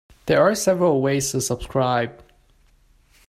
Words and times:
There 0.25 0.41
are 0.41 0.55
several 0.55 0.99
ways 0.99 1.29
to 1.31 1.41
subscribe. 1.41 2.23